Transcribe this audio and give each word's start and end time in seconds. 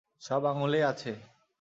সব 0.21 0.41
আঙুলেই 0.45 0.83
আছে। 0.83 1.11